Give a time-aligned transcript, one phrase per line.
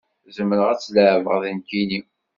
[0.35, 1.99] Zemreɣ ad tt-leεbeɣ d nekkini